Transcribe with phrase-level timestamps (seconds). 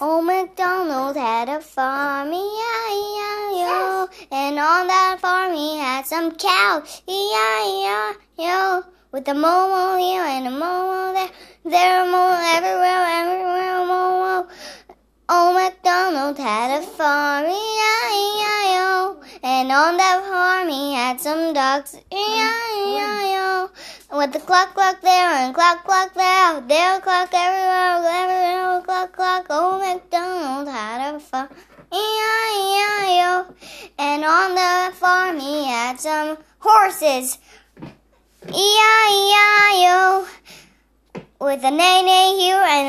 [0.00, 8.84] Old MacDonald had a farm, E-I-E-I-O, and on that farm he had some cows, E-I-E-I-O,
[9.10, 11.30] with a moo here and a moo there,
[11.64, 14.46] there a moo everywhere, everywhere, moo
[15.28, 23.70] Old MacDonald had a farm, E-I-E-I-O, and on that farm he had some ducks, E-I-E-I-O.
[24.16, 25.84] With the clock clock there and clock
[26.14, 27.97] there, there clock everywhere, everywhere.
[29.50, 31.48] Old MacDonald had a farm,
[31.90, 33.46] E-I-E-I-O.
[33.98, 37.38] And on the farm he had some horses,
[38.46, 40.28] E-I-E-I-O.
[41.40, 42.87] With a neigh neigh here and